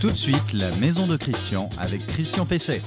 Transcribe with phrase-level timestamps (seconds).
[0.00, 2.82] Tout de suite, la maison de Christian avec Christian Pesset.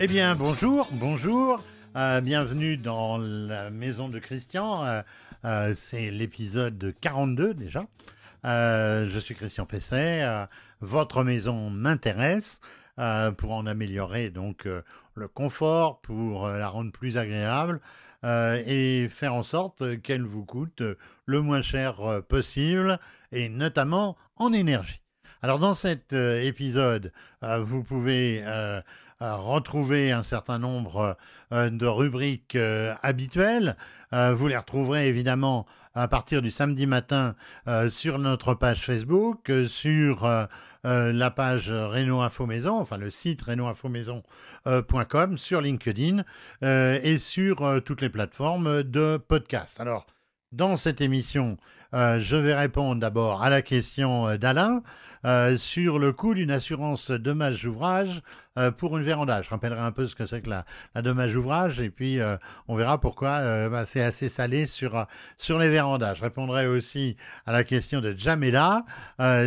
[0.00, 1.62] Eh bien, bonjour, bonjour.
[1.96, 4.84] Euh, bienvenue dans la maison de Christian.
[4.84, 5.02] Euh,
[5.46, 7.86] euh, c'est l'épisode 42 déjà.
[8.44, 10.46] je suis Christian Pesset.
[10.82, 12.60] votre maison m'intéresse
[13.38, 14.68] pour en améliorer donc
[15.14, 17.80] le confort, pour la rendre plus agréable
[18.22, 20.82] et faire en sorte qu'elle vous coûte
[21.24, 23.00] le moins cher possible
[23.32, 25.00] et notamment en énergie.
[25.42, 28.44] Alors dans cet épisode, vous pouvez
[29.20, 31.16] retrouver un certain nombre
[31.52, 33.76] euh, de rubriques euh, habituelles.
[34.12, 37.34] Euh, vous les retrouverez évidemment à partir du samedi matin
[37.88, 40.24] sur notre page Facebook, sur
[40.84, 46.22] la page Renault Info Maison, enfin le site renaultinfomaison.com, sur LinkedIn
[46.62, 49.80] et sur toutes les plateformes de podcast.
[49.80, 50.06] Alors,
[50.52, 51.58] dans cette émission,
[51.92, 54.82] je vais répondre d'abord à la question d'Alain.
[55.26, 58.22] Euh, sur le coût d'une assurance dommage ouvrage
[58.56, 59.42] euh, pour une véranda.
[59.42, 60.64] Je rappellerai un peu ce que c'est que la,
[61.02, 62.38] dommage ouvrage et puis euh,
[62.68, 66.14] on verra pourquoi bah, c'est assez salé sur, sur les vérandas.
[66.14, 68.86] Je répondrai aussi à la question de Jamela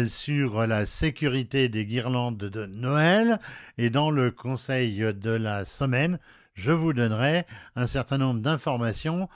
[0.05, 3.39] sur la sécurité des guirlandes de Noël
[3.79, 6.19] et dans le conseil de la semaine
[6.53, 9.29] je vous donnerai un certain nombre d'informations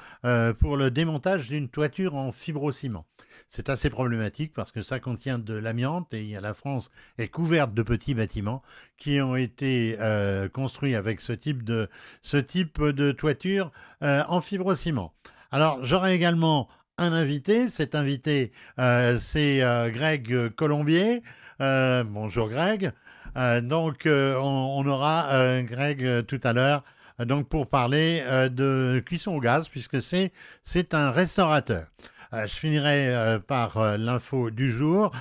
[0.59, 3.05] pour le démontage d'une toiture en fibrociment.
[3.49, 7.81] C'est assez problématique parce que ça contient de l'amiante et la France est couverte de
[7.81, 8.61] petits bâtiments
[8.97, 11.89] qui ont été euh, construits avec ce type de,
[12.21, 13.71] ce type de toiture
[14.03, 15.13] euh, en fibrociment.
[15.51, 17.69] Alors j'aurai également un invité.
[17.69, 19.59] Cet invité, euh, c'est
[19.91, 21.23] Greg Colombier.
[21.59, 22.91] bonjour Greg.
[23.35, 26.83] donc on, aura Greg tout à l'heure
[27.19, 30.31] donc pour parler de cuisson au gaz puisque c'est
[30.63, 31.87] c'est un restaurateur.
[32.33, 35.11] Euh, je finirai euh, par euh, l'info du jour.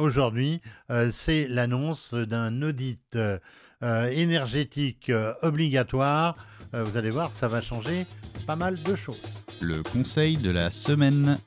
[0.00, 0.60] Aujourd'hui,
[1.12, 3.16] c'est l'annonce d'un audit
[3.80, 6.34] énergétique obligatoire.
[6.72, 8.04] vous allez voir, ça va changer
[8.44, 9.22] pas mal de choses.
[9.60, 11.38] Le conseil de la semaine.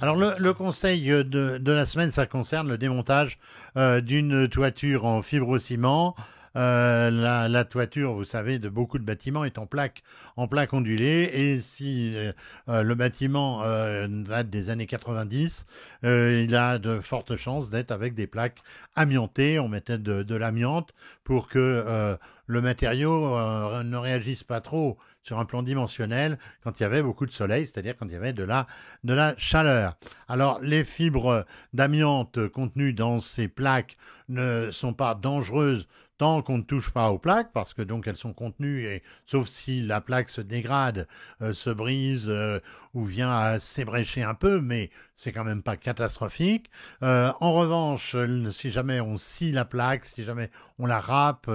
[0.00, 3.38] Alors le, conseil de, de, la semaine, ça concerne le démontage
[3.76, 6.16] d'une toiture en fibrociment.
[6.56, 10.02] Euh, la, toiture, vous savez, de beaucoup de bâtiments est en plaque,
[10.36, 11.30] en plaque ondulée.
[11.34, 12.32] Et si euh,
[12.68, 13.62] euh, le bâtiment
[14.08, 15.66] date des années 90,
[16.02, 18.62] il a de fortes chances d'être avec des plaques
[18.94, 19.58] amiantées.
[19.58, 20.94] On mettait de, l'amiante
[21.24, 23.36] pour que le matériau
[23.82, 27.66] ne réagisse pas trop sur un plan dimensionnel quand il y avait beaucoup de soleil,
[27.66, 28.68] c'est-à-dire quand il y avait de la,
[29.02, 29.96] de la chaleur.
[30.28, 33.96] Alors les fibres d'amiante contenues dans ces plaques
[34.28, 35.88] ne sont pas dangereuses
[36.18, 39.48] tant qu'on ne touche pas aux plaques, parce que donc elles sont contenues, et sauf
[39.48, 41.06] si la plaque se dégrade,
[41.42, 42.60] euh, se brise euh,
[42.94, 46.70] ou vient à s'ébrécher un peu, mais c'est quand même pas catastrophique.
[47.02, 48.16] Euh, en revanche,
[48.50, 51.50] si jamais on scie la plaque, si jamais on la râpe,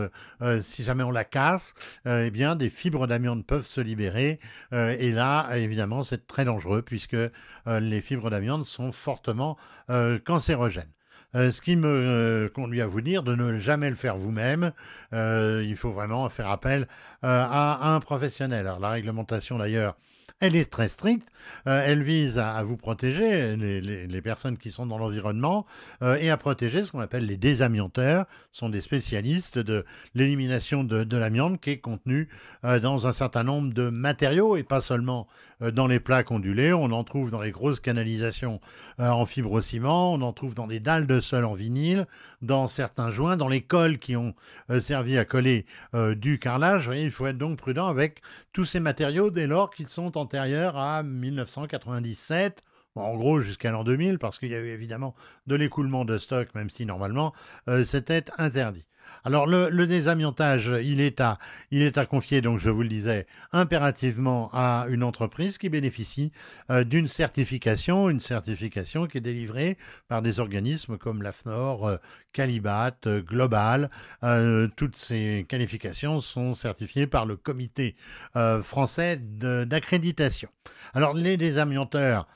[0.61, 1.73] si jamais on la casse,
[2.05, 4.39] eh bien des fibres d'amiante peuvent se libérer,
[4.71, 7.17] et là, évidemment, c'est très dangereux puisque
[7.67, 9.57] les fibres d'amiante sont fortement
[10.25, 10.91] cancérogènes.
[11.35, 14.71] Euh, ce qui me euh, conduit à vous dire de ne jamais le faire vous-même.
[15.13, 16.87] Euh, il faut vraiment faire appel
[17.23, 18.65] à un professionnel.
[18.65, 19.95] Alors la réglementation d'ailleurs
[20.41, 21.31] elle est très stricte.
[21.67, 25.65] Euh, elle vise à, vous protéger, les, personnes qui sont dans l'environnement,
[26.01, 28.25] euh, et à protéger ce qu'on appelle les désamianteurs.
[28.51, 29.85] Ce sont des spécialistes de
[30.15, 32.29] l'élimination de, l'amiante qui est contenu
[32.65, 35.27] euh, dans un certain nombre de matériaux, et pas seulement
[35.73, 36.73] dans les plaques ondulées.
[36.73, 38.59] On en trouve dans les grosses canalisations
[38.97, 42.07] en fibrociment, on en trouve dans des dalles de sol en vinyle,
[42.41, 44.33] dans certains joints, dans les cols qui ont
[44.79, 45.67] servi à coller
[46.15, 46.89] du carrelage.
[46.91, 48.23] il faut être donc prudent avec
[48.53, 52.63] tous ces matériaux dès lors qu'ils sont en à 1997.
[52.95, 55.15] en gros, jusqu'à l'an 2000, parce qu'il y a eu évidemment
[55.47, 57.33] de l'écoulement de stock, même si normalement
[57.67, 58.85] euh, c'était interdit.
[59.23, 61.37] Alors le, désamiantage, il est, à,
[61.69, 66.31] il est à confier, donc je vous le disais, impérativement à une entreprise qui bénéficie
[66.71, 69.77] euh, d'une certification, une certification qui est délivrée
[70.07, 71.97] par des organismes comme l'AFNOR, euh,
[72.33, 73.89] Calibat, euh, Global.
[74.75, 77.95] toutes ces qualifications sont certifiées par le comité
[78.61, 80.49] français d'accréditation.
[80.93, 82.27] Alors les désamianteurs,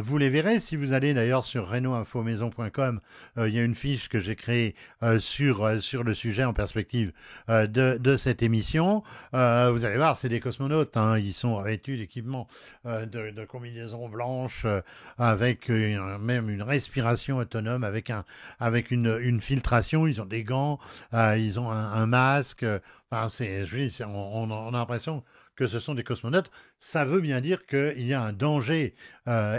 [0.00, 3.00] vous les verrez si vous allez d'ailleurs sur renaultinfomaison.com,
[3.38, 4.74] il y a une fiche que j'ai créée
[5.18, 7.12] sur, sur le sujet en perspective
[7.48, 9.02] euh, de, cette émission.
[9.34, 10.96] Euh, vous allez voir, c'est des cosmonautes.
[10.96, 11.18] Hein.
[11.18, 12.48] ils sont revêtus d'équipements
[12.86, 14.66] euh, de, combinaisons blanches
[15.18, 18.24] avec même une respiration autonome, avec, un,
[18.58, 20.06] avec une, filtration.
[20.06, 20.78] Ils ont des gants,
[21.12, 22.64] ils ont un, masque.
[23.10, 25.24] Enfin, c'est, je on, on, a l'impression
[25.56, 26.50] que ce sont des cosmonautes.
[26.78, 28.94] Ça veut bien dire qu'il y a un danger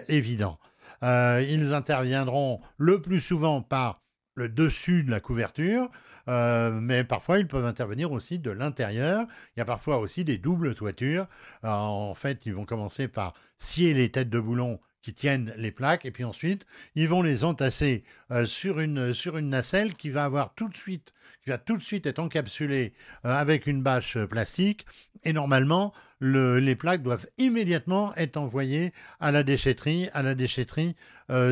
[0.08, 0.60] évident.
[1.02, 4.02] ils interviendront le plus souvent par
[4.36, 5.90] le dessus de la couverture,
[6.28, 9.26] euh, mais parfois ils peuvent intervenir aussi de l'intérieur.
[9.56, 11.28] Il y a parfois aussi des doubles toitures.
[11.64, 16.06] en fait, ils vont commencer par scier les têtes de boulon qui tiennent les plaques,
[16.06, 16.66] et puis ensuite,
[16.96, 20.78] ils vont les entasser euh, sur, une, sur une nacelle qui va avoir tout de
[20.78, 21.14] suite,
[21.44, 22.94] qui va tout de suite être encapsulée
[23.26, 24.86] euh, avec une bâche plastique,
[25.24, 30.96] et normalement, le, les plaques doivent immédiatement être envoyées à la déchetterie, à la déchetterie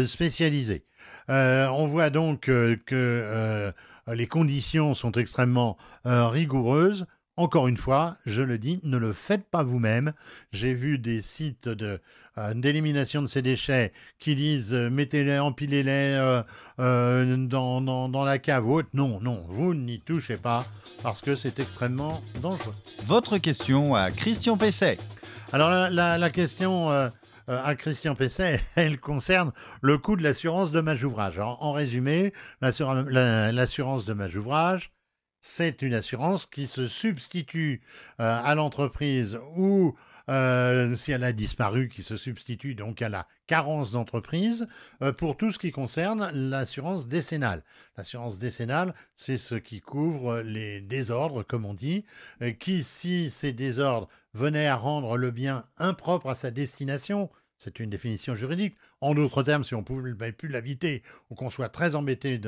[0.03, 0.83] spécialisée.
[1.27, 2.77] on voit donc que
[4.09, 7.05] euh, les conditions sont extrêmement euh, rigoureuses.
[7.39, 10.11] Encore une fois, je le dis, ne le faites pas vous-même.
[10.51, 12.01] J'ai vu des sites de,
[12.37, 16.41] euh, d'élimination de ces déchets qui disent mettez-les, empilez-les
[16.77, 18.87] dans, dans, la cave haute.
[18.93, 20.65] Non, non, vous n'y touchez pas
[21.01, 22.75] parce que c'est extrêmement dangereux.
[23.05, 24.97] Votre question à Christian Pesset.
[25.53, 27.07] Alors la, la, question euh,
[27.47, 31.39] à Christian Pesset, elle concerne le coût de l'assurance de ouvrage.
[31.39, 34.91] En, résumé, l'assurance de ouvrage,
[35.41, 37.81] c'est une assurance qui se substitue
[38.19, 39.95] euh, à l'entreprise ou
[40.29, 44.67] euh, si elle a disparu, qui se substitue donc à la carence d'entreprise
[45.17, 47.63] pour tout ce qui concerne l'assurance décennale.
[47.97, 52.05] L'assurance décennale, c'est ce qui couvre les désordres, comme on dit,
[52.59, 57.89] qui, si ces désordres venaient à rendre le bien impropre à sa destination, c'est une
[57.89, 58.77] définition juridique.
[59.01, 62.39] En d'autres termes, si on ne pouvait plus l'habiter ou qu'on soit très embêté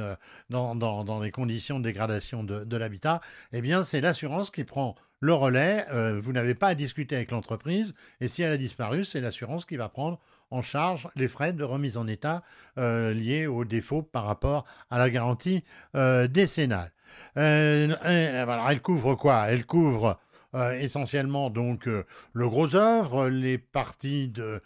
[0.49, 3.21] dans, les conditions de dégradation de, l'habitat,
[3.51, 5.85] eh bien, c'est l'assurance qui prend le relais.
[5.91, 7.93] Euh, vous n'avez pas à discuter avec l'entreprise.
[8.21, 10.19] Et si elle a disparu, c'est l'assurance qui va prendre
[10.49, 12.41] en charge les frais de remise en état
[12.77, 15.63] euh, liés aux défauts par rapport à la garantie
[15.95, 16.91] euh, décennale.
[17.35, 19.45] alors, elle couvre quoi?
[19.49, 20.17] Elle couvre
[20.53, 24.61] essentiellement donc le gros œuvre, les parties de,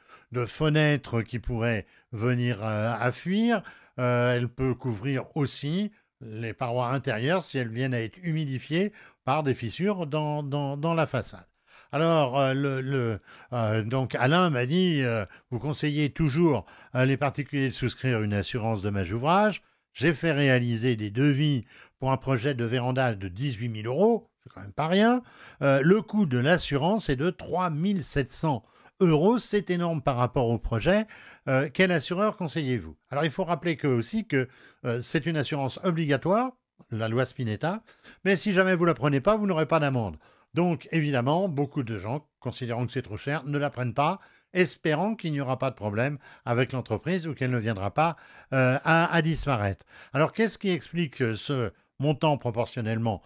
[0.46, 3.62] fenêtres qui pourraient venir euh, à fuir.
[4.00, 5.92] Euh, elle peut couvrir aussi
[6.22, 8.92] les parois intérieures si elles viennent à être humidifiées
[9.24, 11.48] par des fissures dans, la façade.
[11.92, 15.04] Alors, euh, le, donc Alain m'a dit,
[15.52, 19.62] vous conseillez toujours les particuliers de souscrire une assurance de dommage ouvrage.
[19.94, 21.66] J'ai fait réaliser des devis
[22.00, 25.22] pour un projet de véranda de 18 000 euros, c'est quand même pas rien.
[25.62, 28.64] le coût de l'assurance est de 3 700
[29.02, 29.38] euros.
[29.38, 31.08] C'est énorme par rapport au projet.
[31.48, 32.96] Euh, quel assureur conseillez-vous?
[33.10, 34.48] Alors, il faut rappeler que, aussi que
[34.86, 36.52] euh, c'est une assurance obligatoire,
[36.92, 37.84] la loi Spinetta,
[38.24, 40.18] mais si jamais vous la prenez pas, vous n'aurez pas d'amende.
[40.54, 44.20] Donc, évidemment, beaucoup de gens, considérant que c'est trop cher, ne la prennent pas,
[44.54, 48.16] espérant qu'il n'y aura pas de problème avec l'entreprise ou qu'elle ne viendra pas
[48.54, 49.86] euh, à, disparaître.
[50.14, 53.22] Alors, qu'est-ce qui explique ce montant proportionnellement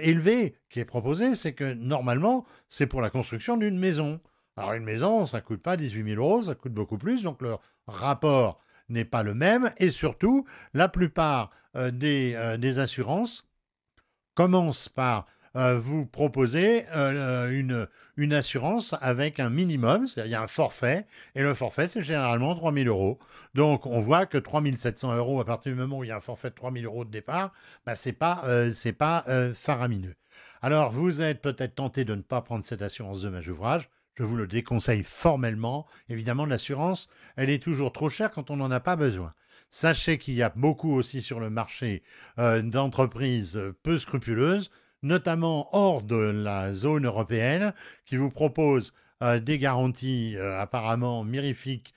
[0.00, 4.20] élevé qui est proposé C'est que normalement, c'est pour la construction d'une maison.
[4.56, 7.42] Alors une maison, ça ne coûte pas 18 000 euros, ça coûte beaucoup plus, donc
[7.42, 9.70] le rapport n'est pas le même.
[9.78, 13.46] Et surtout, la plupart euh, euh, des, assurances
[14.34, 20.46] commencent par euh, vous proposer une, une, assurance avec un minimum, c'est-à-dire y a un
[20.46, 23.18] forfait, et le forfait, c'est généralement 3 000 euros.
[23.54, 26.16] Donc on voit que 3 700 euros, à partir du moment où il y a
[26.16, 27.52] un forfait de 3 000 euros de départ,
[27.84, 28.44] bah, ce n'est pas,
[28.98, 29.24] pas
[29.54, 30.14] faramineux.
[30.62, 33.88] Alors vous êtes peut-être tenté de ne pas prendre cette assurance de dommage ouvrage.
[34.16, 35.86] Je vous le déconseille formellement.
[36.08, 39.34] Évidemment, l'assurance, elle est toujours trop chère quand on n'en a pas besoin.
[39.70, 42.02] Sachez qu'il y a beaucoup aussi sur le marché
[42.38, 44.70] euh, d'entreprises peu scrupuleuses,
[45.06, 47.72] notamment hors de la zone européenne,
[48.04, 51.94] qui vous proposent euh, des garanties euh, apparemment mirifiques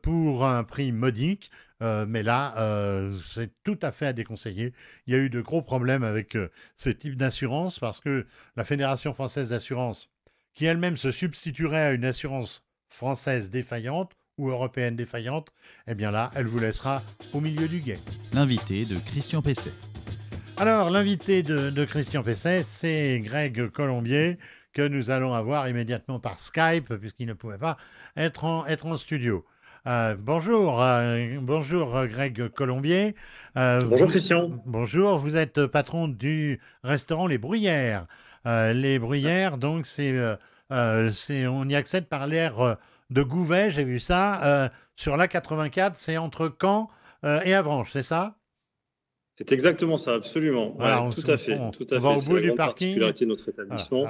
[0.00, 1.50] pour un prix modique.
[1.82, 2.54] mais là,
[3.22, 4.72] c'est tout à fait à déconseiller.
[5.06, 6.34] Il y a eu de gros problèmes avec
[6.78, 10.08] ce type d'assurance parce que la Fédération française d'assurance
[10.54, 15.52] qui elle-même se substituerait à une assurance française défaillante ou européenne défaillante,
[15.86, 18.00] eh bien là, elle vous laissera au milieu du guet.
[18.32, 19.72] L'invité de Christian Pesset.
[20.58, 24.38] Alors, l'invité de, Christian Pesset, c'est Greg Colombier,
[24.72, 27.76] que nous allons avoir immédiatement par Skype, puisqu'il ne pouvait pas
[28.16, 29.44] être en, être en studio.
[29.86, 33.14] Euh, bonjour, euh, bonjour Greg Colombier.
[33.58, 34.50] Euh, bonjour Christian.
[34.64, 38.06] Bonjour, vous êtes patron du restaurant Les Bruyères.
[38.46, 40.18] Les bruyères, donc, c'est,
[40.70, 42.78] on y accède par l'air
[43.10, 44.70] de Gouvet, j'ai vu ça.
[44.94, 46.88] sur la 84, c'est entre Caen
[47.44, 48.36] et Avranches, c'est ça?
[49.36, 50.76] C'est exactement ça, absolument.
[51.14, 52.06] tout, à fait, tout à fait.
[52.06, 52.56] au bout du parking.
[52.56, 54.06] particularité de notre établissement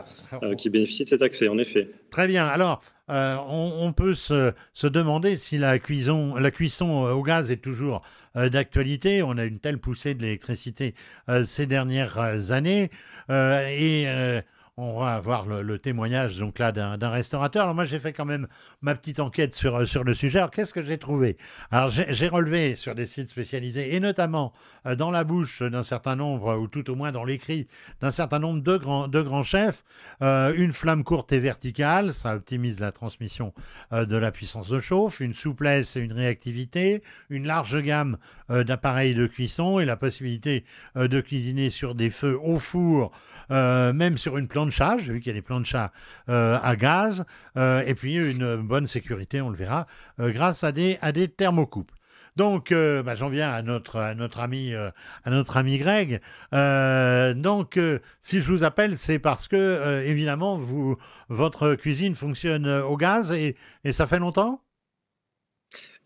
[0.56, 1.90] qui bénéficie de cet accès, en effet.
[2.11, 2.47] Très bien.
[2.47, 4.52] Alors, on, peut se,
[4.85, 8.02] demander si la cuisson, la cuisson au gaz est toujours
[8.37, 9.23] d'actualité.
[9.23, 10.95] On a une telle poussée de l'électricité
[11.42, 12.90] ces dernières années.
[13.30, 14.40] Euh, et euh,
[14.78, 17.62] on va avoir le, témoignage donc là d'un restaurateur.
[17.62, 18.47] Alors moi j'ai fait quand même
[18.83, 20.38] ma petite enquête sur, sur le sujet.
[20.38, 21.38] Alors qu'est-ce que j'ai trouvé?
[21.71, 24.52] Alors j'ai relevé sur des sites spécialisés et notamment
[24.87, 27.68] euh, dans la bouche d'un certain nombre, ou tout au moins dans l'écrit
[28.02, 29.83] d'un certain nombre de grands, de grands chefs,
[30.21, 33.54] euh, une flamme courte et verticale, ça optimise la transmission
[33.95, 38.18] euh, de la puissance de chauffe, une souplesse et une réactivité, une large gamme
[38.49, 43.12] d'appareils de cuisson et la possibilité de cuisiner sur des feux au four
[43.50, 45.93] euh, même sur une plancha, j'ai vu qu'il y a des planchas
[46.29, 47.25] euh, à gaz,
[47.57, 49.87] euh, et puis une bonne sécurité, on le verra,
[50.19, 51.93] grâce à des, à des thermocoupes.
[52.37, 56.21] Donc, bah, j'en viens à notre, à notre ami, à notre ami Greg.
[56.53, 57.81] donc,
[58.21, 60.99] si je vous appelle, c'est parce que, évidemment, vous,
[61.31, 64.61] votre cuisine fonctionne au gaz et, et ça fait longtemps?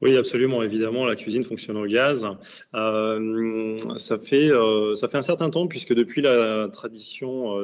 [0.03, 0.63] Oui, absolument.
[0.63, 2.27] Évidemment, la cuisine fonctionne au gaz.
[2.75, 7.59] Euh, ça, fait, euh, ça fait un certain temps, puisque depuis la tradition,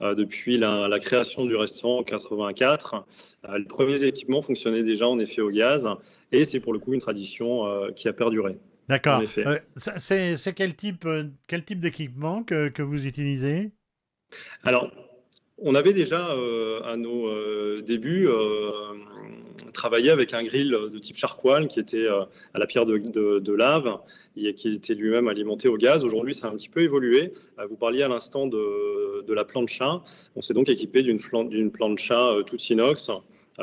[0.00, 3.06] euh, depuis la, création du restaurant en 84,
[3.56, 5.88] les premiers équipements fonctionnaient déjà en effet au gaz.
[6.32, 7.64] Et c'est pour le coup une tradition
[7.94, 8.58] qui a perduré.
[8.88, 9.22] D'accord.
[9.76, 11.06] c'est quel type,
[11.46, 13.70] quel type d'équipement que, que vous utilisez?
[14.64, 14.90] Alors,
[15.58, 16.34] on avait déjà
[16.84, 18.28] à nos débuts
[19.76, 23.98] travaillé avec un grill de type charcoal qui était euh, à la pierre de, lave
[24.36, 26.04] et qui était lui-même alimenté au gaz.
[26.04, 27.32] Aujourd'hui, ça a un petit peu évolué.
[27.58, 30.02] Euh, vous parliez à l'instant de, la plancha.
[30.34, 33.10] On s'est donc équipé d'une plancha euh, toute inox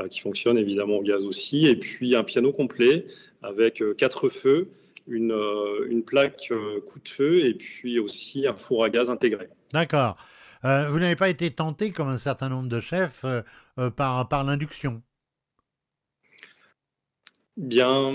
[0.09, 3.05] qui fonctionne évidemment au gaz aussi, et puis un piano complet
[3.43, 4.69] avec quatre feux,
[5.07, 6.51] une plaque
[6.87, 9.49] coup de feu et puis aussi un four à gaz intégré.
[9.71, 10.17] D'accord.
[10.63, 13.25] Vous n'avez pas été tenté, comme un certain nombre de chefs,
[13.95, 15.01] par, par l'induction?
[17.55, 18.11] Bien,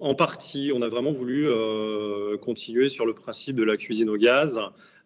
[0.00, 4.16] en partie, on a vraiment voulu euh, continuer sur le principe de la cuisine au
[4.16, 4.60] gaz,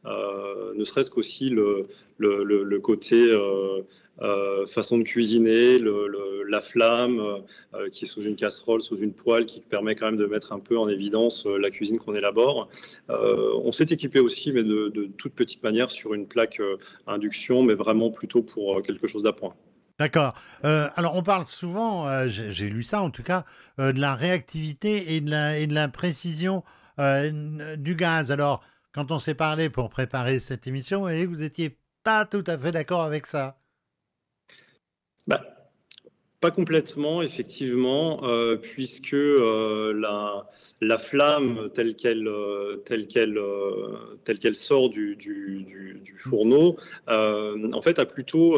[0.05, 5.79] euh, ne serait-ce qu'aussi le, le, côté euh, façon de cuisiner,
[6.52, 7.42] la flamme
[7.90, 10.61] qui est sous une casserole, sous une poêle, qui permet quand même de mettre un
[10.61, 12.68] peu en évidence la cuisine qu'on élabore.
[13.09, 16.61] on s'est équipé aussi, mais de, de, toute petite manière, sur une plaque
[17.06, 19.54] induction, mais vraiment plutôt pour quelque chose d'appoint.
[20.02, 20.35] D'accord.
[20.64, 23.44] Euh, alors, on parle souvent, euh, j'ai lu ça en tout cas,
[23.78, 26.64] euh, de la réactivité et de la, et de la précision
[26.99, 28.30] du gaz.
[28.32, 32.73] Alors, quand on s'est parlé pour préparer cette émission, vous n'étiez pas tout à fait
[32.73, 33.59] d'accord avec ça.
[35.26, 35.42] Bah,
[36.42, 43.40] pas complètement, effectivement, euh, puisque euh, la, la, flamme telle qu'elle euh, telle qu'elle
[44.25, 45.16] telle qu'elle sort du,
[46.18, 48.56] fourneau, en fait, a plutôt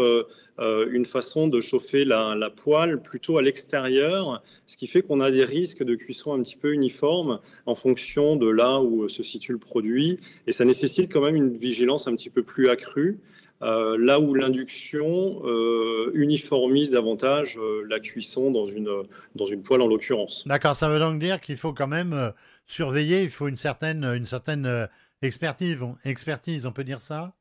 [0.58, 5.30] une façon de chauffer la, la poêle plutôt à l'extérieur, ce qui fait qu'on a
[5.30, 9.52] des risques de cuisson un petit peu uniformes en fonction de là où se situe
[9.52, 13.18] le produit, et ça nécessite quand même une vigilance un petit peu plus accrue.
[13.62, 18.90] Euh, là où l'induction euh, uniformise davantage euh, la cuisson dans une,
[19.36, 20.46] dans une poêle en l'occurrence.
[20.46, 22.32] D'accord, ça veut donc dire qu'il faut quand même
[22.66, 24.88] surveiller, il faut une certaine, une certaine
[25.22, 27.32] expertise, expertise, on peut dire ça?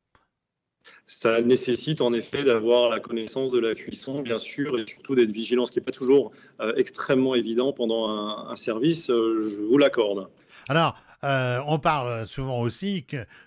[1.08, 5.32] Ça nécessite en effet d'avoir la connaissance de la cuisson, bien sûr, et surtout d'être
[5.32, 6.32] vigilant, ce qui n'est pas toujours
[6.76, 10.28] extrêmement évident pendant un, un service, je vous l'accorde.
[10.70, 13.06] Alors, euh, on parle souvent aussi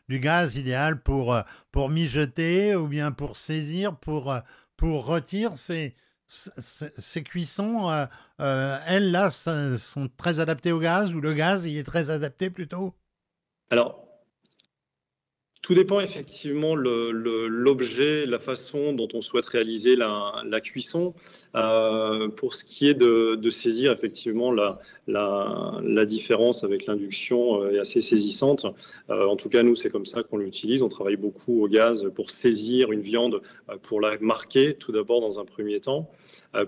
[0.09, 1.43] du gaz idéal pour, euh,
[1.73, 4.41] pour mijoter ou bien pour saisir, pour, euh,
[4.77, 5.95] pour retirer ces,
[6.27, 8.09] ces, cuissons.
[8.39, 12.95] elles, là, sont très adaptées au gaz ou le gaz, il est très adapté plutôt?
[15.67, 21.13] Tout dépend effectivement l'objet, la façon dont on souhaite réaliser la, cuisson.
[21.57, 28.01] Euh, pour ce qui est de, saisir effectivement la, différence avec l'induction euh, est assez
[28.01, 28.67] saisissante.
[29.11, 30.83] Euh, en tout cas, nous, c'est comme ça qu'on l'utilise.
[30.83, 33.43] On travaille beaucoup au gaz pour saisir une viande,
[33.83, 36.09] pour la marquer tout d'abord dans un premier temps.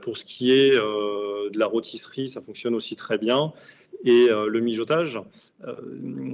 [0.03, 3.53] pour ce qui est de la rôtisserie, ça fonctionne aussi très bien.
[4.05, 5.21] Et euh, le mijotage,
[5.67, 5.75] euh,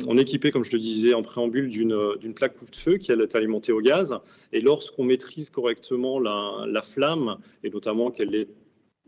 [0.06, 3.72] on est équipé, comme je le disais en préambule, d'une plaque coupe-feu qui est alimentée
[3.72, 4.18] au gaz.
[4.52, 8.48] Et lorsqu'on maîtrise correctement la, flamme, et notamment qu'elle est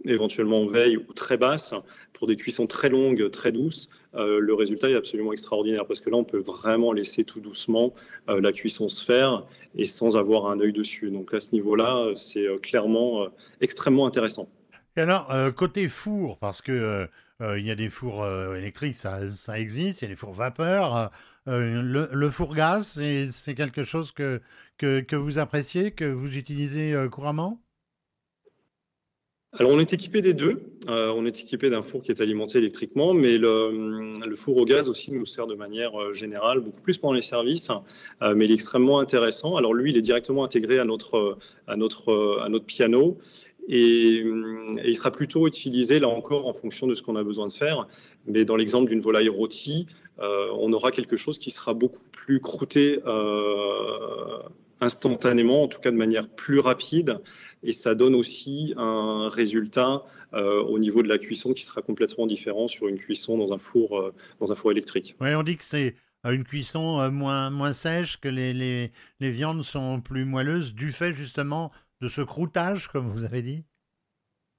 [0.04, 1.74] éventuellement en veille ou très basse,
[2.12, 6.08] pour des cuissons très longues, très douces, euh, le résultat est absolument extraordinaire parce que
[6.08, 7.92] là, on peut vraiment laisser tout doucement
[8.28, 9.44] la cuisson se faire
[9.74, 11.10] et sans avoir un œil dessus.
[11.10, 13.26] Donc à ce niveau-là, c'est clairement
[13.60, 14.48] extrêmement intéressant.
[14.96, 17.06] Et alors, côté four, parce que euh,
[17.40, 20.32] il y a des fours euh, électriques, ça, ça, existe, il y a des fours
[20.32, 21.10] vapeur.
[21.48, 23.00] Euh, le, four gaz,
[23.30, 24.40] c'est quelque chose que,
[24.78, 27.60] que, vous appréciez, que vous utilisez couramment?
[29.58, 30.60] Alors, on est équipé des deux.
[30.88, 34.90] Euh, on est équipé d'un four qui est alimenté électriquement, mais le, four au gaz
[34.90, 37.70] aussi nous sert de manière euh, générale, beaucoup plus pendant les services,
[38.22, 39.56] euh, mais il est extrêmement intéressant.
[39.56, 43.16] Alors, lui, il est directement intégré à notre, à notre, à notre piano.
[43.68, 44.24] Et,
[44.84, 47.88] il sera plutôt utilisé, là encore, en fonction de ce qu'on a besoin de faire.
[48.26, 49.86] Mais dans l'exemple d'une volaille rôtie,
[50.18, 53.00] on aura quelque chose qui sera beaucoup plus croûté
[54.80, 57.18] instantanément, en tout cas de manière plus rapide,
[57.62, 60.02] et ça donne aussi un résultat
[60.34, 63.58] euh, au niveau de la cuisson qui sera complètement différent sur une cuisson dans un
[63.58, 65.16] four, euh, dans un four électrique.
[65.20, 65.94] Oui, on dit que c'est
[66.26, 71.14] euh, une cuisson moins, moins sèche, que les, les viandes sont plus moelleuses du fait
[71.14, 73.64] justement de ce croûtage, comme vous avez dit?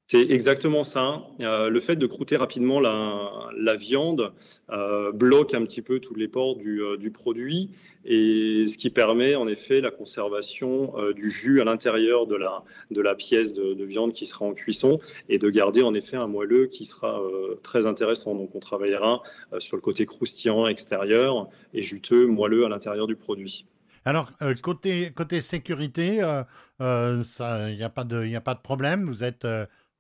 [0.10, 1.22] C'est exactement ça.
[1.42, 4.32] Euh, le fait de croûter rapidement la, viande
[4.70, 7.72] euh, bloque un petit peu tous les pores euh, du, produit
[8.06, 13.02] et ce qui permet en effet la conservation du jus à l'intérieur de la, de
[13.02, 16.68] la pièce de, viande qui sera en cuisson et de garder en effet un moelleux
[16.68, 17.22] qui sera
[17.62, 18.34] très intéressant.
[18.34, 19.22] Donc on travaillera
[19.60, 23.66] sur le côté croustillant extérieur et juteux moelleux à l'intérieur du produit.
[24.08, 24.32] Alors,
[24.64, 29.10] côté, côté sécurité, il n'y a, pas de, pas de problème.
[29.10, 29.46] Vous êtes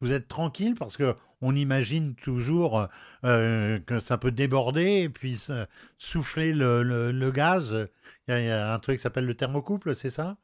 [0.06, 2.88] êtes tranquille parce que on imagine toujours
[3.26, 5.46] euh, que ça peut déborder et puis
[5.98, 7.90] souffler le, gaz.
[8.30, 10.38] Il y, a, un truc qui s'appelle le thermocouple, c'est ça?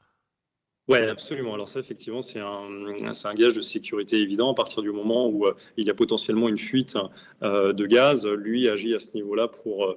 [0.89, 1.53] Oui, absolument.
[1.53, 2.67] Alors ça, effectivement, c'est un,
[3.03, 4.51] un, gage de sécurité évident.
[4.51, 6.97] À partir du moment où euh, il y a potentiellement une fuite
[7.41, 9.95] euh, de gaz, lui agit à ce niveau-là pour,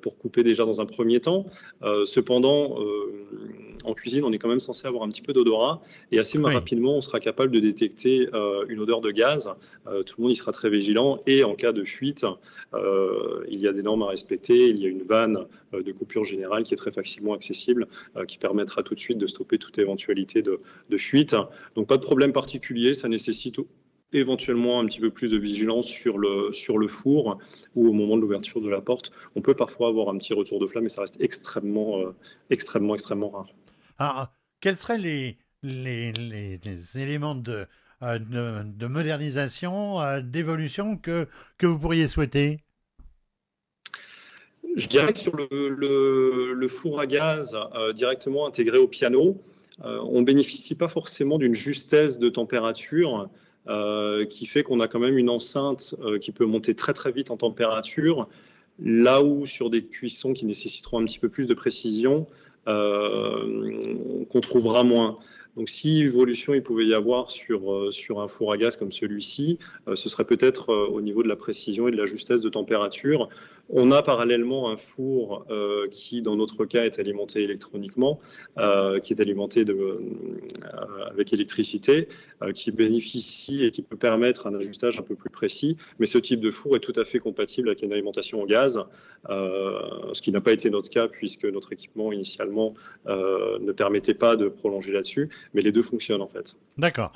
[0.00, 1.46] pour couper déjà dans un premier temps.
[2.04, 2.78] cependant,
[3.88, 5.80] en cuisine, on est quand même censé avoir un petit peu d'odorat
[6.12, 9.50] et assez rapidement, on sera capable de détecter euh, une odeur de gaz.
[9.86, 12.24] Euh, tout le monde y sera très vigilant et en cas de fuite,
[12.74, 14.68] euh, il y a des normes à respecter.
[14.68, 17.88] Il y a une vanne de coupure générale qui est très facilement accessible,
[18.26, 20.60] qui permettra tout de suite de stopper toute éventualité de,
[20.96, 21.36] fuite.
[21.76, 23.60] Donc pas de problème particulier, ça nécessite
[24.12, 27.38] éventuellement un petit peu plus de vigilance sur le, sur le four
[27.76, 29.12] ou au moment de l'ouverture de la porte.
[29.36, 32.02] On peut parfois avoir un petit retour de flamme, mais ça reste extrêmement,
[32.50, 33.48] extrêmement, extrêmement rare.
[33.98, 34.28] Alors,
[34.60, 35.36] quels seraient les,
[36.94, 37.66] éléments de,
[38.02, 41.26] euh, de, modernisation, euh, d'évolution que,
[41.60, 42.60] vous pourriez souhaiter?
[44.76, 49.42] Je dirais que sur le, four à gaz euh, directement intégré au piano,
[49.80, 53.28] on ne bénéficie pas forcément d'une justesse de température
[54.28, 57.36] qui fait qu'on a quand même une enceinte qui peut monter très très vite en
[57.36, 58.28] température,
[58.80, 62.26] là où sur des cuissons qui nécessiteront un petit peu plus de précision,
[62.68, 65.18] qu'on trouvera moins.
[65.58, 68.92] Donc, si évolution il pouvait y avoir sur, euh, sur un four à gaz comme
[68.92, 72.48] celui-ci, euh, ce serait peut-être au niveau de la précision et de la justesse de
[72.48, 73.28] température.
[73.68, 75.46] On a parallèlement un four
[75.90, 78.18] qui, dans notre cas, est alimenté électroniquement,
[79.02, 79.62] qui est alimenté
[81.10, 82.08] avec électricité,
[82.54, 85.76] qui bénéficie et qui peut permettre un ajustage un peu plus précis.
[85.98, 88.82] Mais ce type de four est tout à fait compatible avec une alimentation au gaz,
[89.28, 92.72] ce qui n'a pas été notre cas puisque notre équipement initialement
[93.06, 96.54] ne permettait pas de prolonger là-dessus mais les deux fonctionnent en fait.
[96.76, 97.12] D'accord.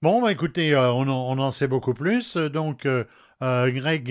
[0.00, 2.36] Bon, bah, écoutez, euh, on, en, sait beaucoup plus.
[2.36, 3.02] Donc, euh,
[3.42, 4.06] euh, Greg,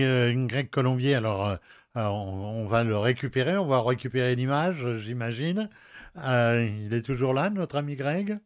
[0.48, 1.58] Greg Colombier, alors
[1.96, 5.70] on, va le récupérer, on va récupérer l'image, j'imagine.
[6.18, 8.38] il est toujours là, notre ami Greg?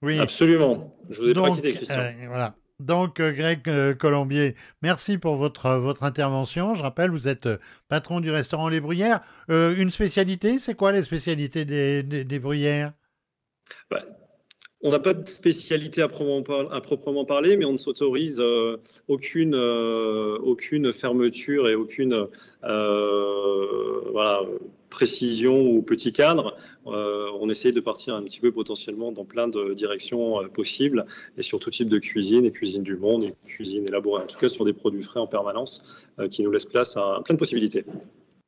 [0.00, 0.18] Oui.
[0.18, 0.96] Absolument.
[1.10, 2.12] Je vous ai pas quitté, Christian.
[2.28, 2.54] voilà.
[2.80, 6.74] Donc, Greg Colombier, merci pour votre, votre intervention.
[6.74, 7.48] Je rappelle, vous êtes
[7.88, 9.20] patron du restaurant Les Bruyères.
[9.48, 12.92] une spécialité, c'est quoi les spécialités des, des, Bruyères?
[13.90, 14.02] Bah,
[14.82, 18.76] on n'a pas de spécialité à proprement, parler, mais on ne s'autorise euh,
[19.08, 22.26] aucune, euh, aucune fermeture et aucune
[22.64, 24.46] euh,
[24.90, 26.56] précision ou petit cadre.
[26.84, 31.04] on essaye de partir un petit peu potentiellement dans plein de directions possibles
[31.36, 34.38] et sur tout type de cuisine, et cuisine du monde, et cuisine élaborée, en tout
[34.38, 37.84] cas sur des produits frais en permanence qui nous laissent place à plein de possibilités.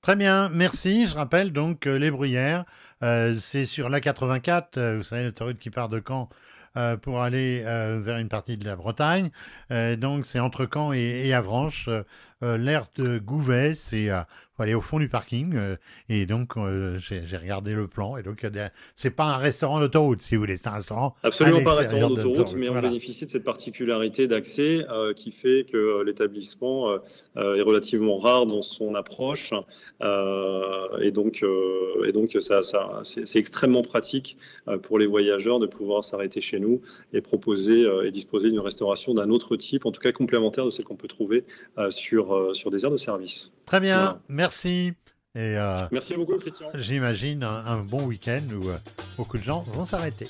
[0.00, 1.06] Très bien, merci.
[1.06, 2.64] Je rappelle donc les bruyères.
[3.02, 6.28] Euh, c'est sur la 84, euh, vous savez, l'autoroute qui part de Caen
[6.76, 9.30] euh, pour aller vers une partie de la Bretagne.
[9.70, 11.88] donc c'est entre Caen et, et Avranches.
[12.40, 14.10] L'aire de Gouvet, c'est
[14.58, 15.54] faut aller au fond du parking.
[15.54, 15.76] Euh,
[16.08, 18.16] et donc, euh, j'ai regardé le plan.
[18.16, 18.44] Et donc,
[18.94, 20.56] c'est pas un restaurant d'autoroute, si vous voulez.
[20.56, 21.14] C'est un restaurant.
[21.22, 25.64] Absolument pas un restaurant d'autoroute, mais on bénéficie de cette particularité d'accès euh, qui fait
[25.70, 26.96] que l'établissement
[27.36, 29.52] est relativement rare dans son approche.
[30.02, 31.44] et donc,
[32.04, 34.36] et donc ça, ça c'est extrêmement pratique
[34.82, 36.80] pour les voyageurs de pouvoir s'arrêter chez nous
[37.12, 40.84] et proposer et disposer d'une restauration d'un autre type, en tout cas complémentaire de celle
[40.84, 41.44] qu'on peut trouver
[41.90, 43.52] sur, sur des aires de service.
[43.66, 44.20] Très bien.
[44.28, 44.94] Merci merci.
[45.34, 46.68] Et euh, Merci beaucoup, Christian.
[46.74, 48.76] J'imagine un, bon week-end où euh,
[49.16, 50.28] beaucoup de gens vont s'arrêter.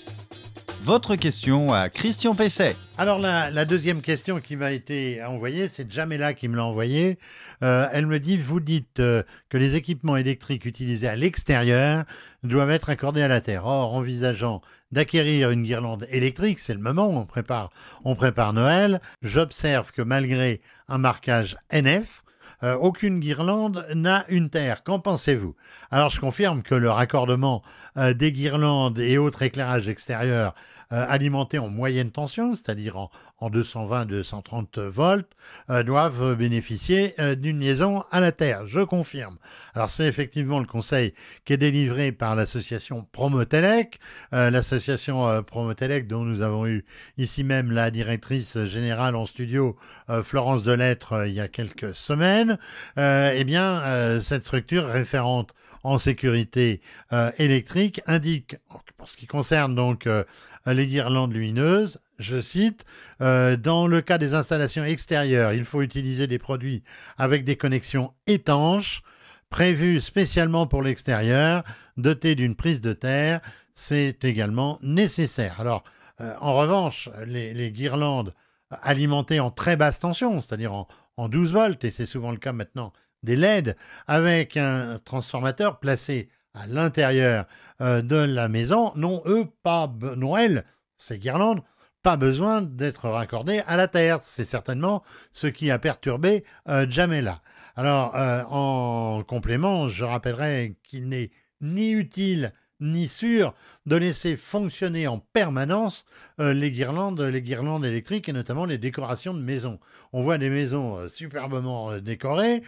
[0.82, 2.76] Votre question à Christian Pesset.
[2.98, 7.18] Alors la, la deuxième question qui m'a été envoyée, c'est Jamela qui me l'a envoyée.
[7.62, 12.04] Euh, elle me dit, vous dites euh, que les équipements électriques utilisés à l'extérieur
[12.42, 13.66] doivent être accordés à la Terre.
[13.66, 17.70] Or, envisageant d'acquérir une guirlande électrique, c'est le moment où on prépare,
[18.04, 22.22] on prépare Noël, j'observe que malgré un marquage NF,
[22.62, 24.82] euh, aucune guirlande n'a une terre.
[24.82, 25.54] Qu'en pensez-vous?
[25.90, 27.62] Alors je confirme que le raccordement
[27.96, 30.54] des guirlandes et autres éclairages extérieurs
[30.90, 35.30] alimentés en moyenne tension, c'est-à-dire en, en 220-230 volts,
[35.70, 38.66] euh, doivent bénéficier euh, d'une liaison à la Terre.
[38.66, 39.38] Je confirme.
[39.74, 44.00] Alors c'est effectivement le conseil qui est délivré par l'association Promotelec,
[44.32, 46.84] euh, l'association euh, Promotelec dont nous avons eu
[47.16, 49.76] ici même la directrice générale en studio,
[50.10, 52.58] euh, Florence Delettre, euh, il y a quelques semaines.
[52.98, 56.80] Euh, eh bien, euh, cette structure référente en sécurité
[57.12, 58.56] euh, électrique indique,
[58.96, 60.24] pour ce qui concerne donc euh,
[60.66, 62.84] les guirlandes lumineuses, je cite,
[63.20, 66.82] euh, dans le cas des installations extérieures, il faut utiliser des produits
[67.16, 69.02] avec des connexions étanches,
[69.50, 71.62] prévues spécialement pour l'extérieur,
[71.96, 73.40] dotés d'une prise de terre.
[73.74, 75.60] C'est également nécessaire.
[75.60, 75.84] Alors,
[76.18, 78.34] en revanche, les, les guirlandes
[78.70, 82.52] alimentées en très basse tension, c'est-à-dire en, en 12 volts, et c'est souvent le cas
[82.52, 83.76] maintenant des LED,
[84.06, 87.46] avec un transformateur placé à l'intérieur
[87.80, 90.64] euh, de la maison, n'ont eux pas, n'ont elles,
[90.96, 91.62] ces guirlandes,
[92.02, 94.20] pas besoin d'être raccordées à la terre.
[94.22, 95.02] C'est certainement
[95.32, 97.42] ce qui a perturbé euh, Jamela.
[97.76, 103.54] Alors, euh, en complément, je rappellerai qu'il n'est ni utile ni sûr
[103.86, 106.04] de laisser fonctionner en permanence
[106.40, 109.80] euh, les guirlandes, les guirlandes électriques et notamment les décorations de maisons.
[110.12, 112.62] On voit des maisons euh, superbement euh, décorées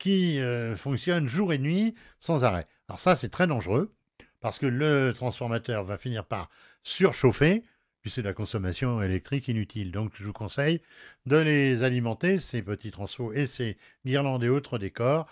[0.00, 0.40] qui
[0.76, 2.66] fonctionnent jour et nuit sans arrêt.
[2.88, 3.94] Alors ça, c'est très dangereux
[4.40, 6.50] parce que le transformateur va finir par
[6.82, 7.62] surchauffer,
[8.02, 9.92] puis c'est de la consommation électrique inutile.
[9.92, 10.82] Donc je vous conseille
[11.26, 15.28] de les alimenter, ces petits transfos et ces guirlandes et autres décors,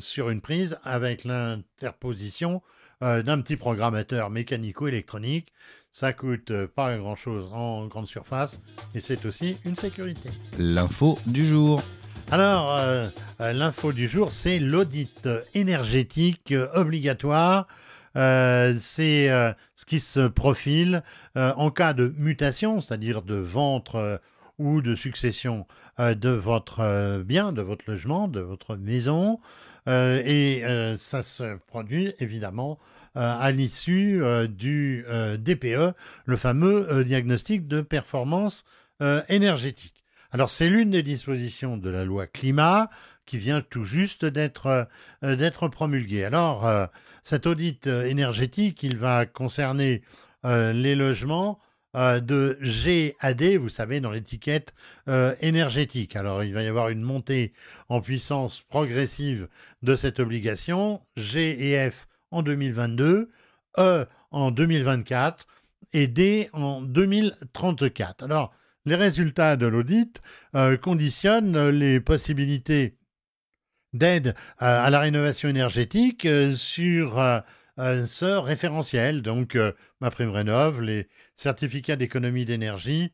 [0.00, 2.60] sur une prise avec l'interposition
[3.02, 5.52] euh, d'un petit programmateur mécanico-électronique.
[5.92, 8.60] Ça coûte euh, pas grand-chose en grande surface
[8.94, 10.30] et c'est aussi une sécurité.
[10.58, 11.82] L'info du jour.
[12.30, 13.08] Alors, euh,
[13.40, 17.66] l'info du jour, c'est l'audit énergétique obligatoire.
[18.16, 21.02] Euh, c'est euh, ce qui se profile
[21.36, 24.18] en cas de mutation, c'est-à-dire de vente euh,
[24.58, 25.66] ou de succession
[25.98, 29.40] de votre euh, bien, de votre logement, de votre maison.
[29.88, 32.78] Euh, et euh, ça se produit évidemment
[33.16, 38.64] euh, à l'issue euh, du euh, DPE, le fameux euh, diagnostic de performance
[39.02, 40.04] euh, énergétique.
[40.32, 42.90] Alors c'est l'une des dispositions de la loi climat
[43.26, 44.88] qui vient tout juste d'être
[45.24, 46.24] euh, promulguée.
[46.24, 46.86] Alors euh,
[47.22, 50.02] cet audit euh, énergétique, il va concerner
[50.44, 51.58] euh, les logements
[51.96, 54.74] euh, de G à D, vous savez, dans l'étiquette
[55.08, 56.14] euh, énergétique.
[56.14, 57.52] Alors il va y avoir une montée
[57.88, 59.48] en puissance progressive
[59.82, 63.30] de cette obligation, G et F en 2022,
[63.78, 65.46] E en 2024
[65.92, 68.22] et D en 2034.
[68.22, 70.20] Alors les résultats de l'audit
[70.54, 72.96] euh, conditionnent les possibilités
[73.92, 77.18] d'aide à la rénovation énergétique sur
[78.06, 83.12] ce référentiel, donc euh, ma prime rénov, les certificats d'économie d'énergie,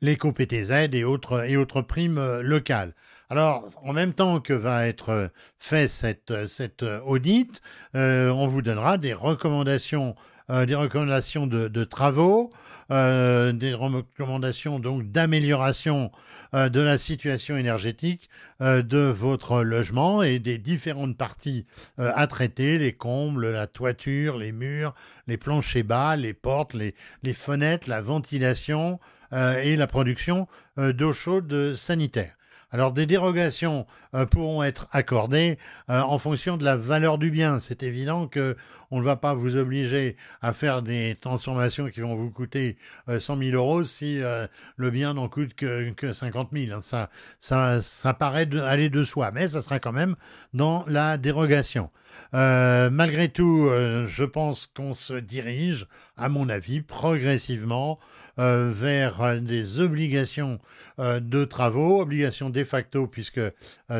[0.00, 2.94] les COPTZ et autres, et autres primes euh, locales.
[3.30, 7.62] Alors, en même temps que va être euh, fait cette, cette audit,
[7.94, 10.14] on vous donnera des recommandations,
[10.48, 12.52] des recommandations de, travaux,
[12.90, 16.10] des recommandations donc d'amélioration
[16.52, 18.28] de la situation énergétique
[18.60, 21.66] euh, de votre logement et des différentes parties
[21.98, 24.94] euh, à traiter, les combles, la toiture, les murs,
[25.26, 26.94] les planchers bas, les portes, les,
[27.32, 29.00] fenêtres, la ventilation
[29.32, 30.46] euh, et la production
[30.78, 32.36] euh, d'eau chaude sanitaire.
[32.72, 35.58] Alors des dérogations euh, pourront être accordées
[35.90, 37.60] euh, en fonction de la valeur du bien.
[37.60, 38.56] C'est évident que
[38.90, 42.76] on ne va pas vous obliger à faire des transformations qui vont vous coûter
[43.08, 46.80] euh, 100 000 euros si euh, le bien n'en coûte que, que 50 000.
[46.82, 47.08] Ça,
[47.40, 50.14] ça, paraît aller de soi, mais ça sera quand même
[50.52, 51.90] dans la dérogation.
[52.34, 57.98] Euh, malgré tout, euh, je pense qu'on se dirige, à mon avis, progressivement
[58.38, 60.58] euh, vers euh, des obligations
[60.98, 63.40] euh, de travaux, obligations de facto, puisque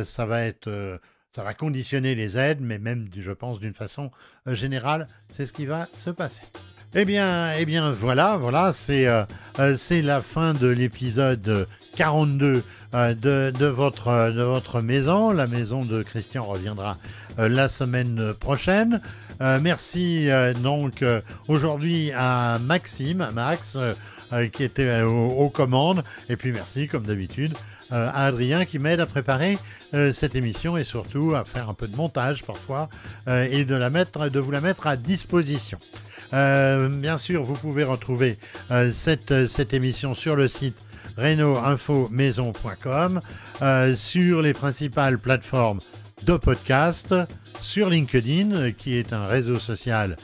[0.02, 1.00] ça va être,
[1.32, 4.10] ça va conditionner les aides, mais même, je pense, d'une façon
[4.46, 6.42] générale, c'est ce qui va se passer.
[6.94, 9.24] Eh bien, eh bien, voilà, voilà, c'est euh,
[10.02, 11.66] la fin de l'épisode
[11.96, 12.62] 42
[12.94, 15.30] euh, de, de votre de votre maison.
[15.30, 16.98] La maison de Christian reviendra
[17.38, 19.00] la semaine prochaine.
[19.40, 20.28] Merci
[20.62, 21.02] donc
[21.48, 23.78] aujourd'hui à Maxime, Max,
[24.32, 26.02] euh, qui était euh, aux, commandes.
[26.28, 27.54] Et puis merci, comme d'habitude,
[27.92, 29.58] euh, à Adrien qui m'aide à préparer
[30.14, 32.88] cette émission et surtout à faire un peu de montage parfois
[33.28, 35.76] et de, la mettre, de vous la mettre à disposition.
[36.30, 38.38] Bien sûr, vous pouvez retrouver
[38.90, 40.78] cette, cette émission sur le site
[41.18, 43.20] reno-info-maison.com,
[43.94, 45.80] sur les principales plateformes
[46.22, 47.14] de podcast,
[47.60, 50.16] sur LinkedIn, qui est un réseau social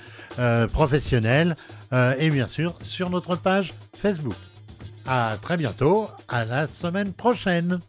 [0.72, 1.56] professionnel,
[1.92, 4.36] euh, et bien sûr sur notre page Facebook.
[5.06, 7.80] À très bientôt, à la semaine prochaine.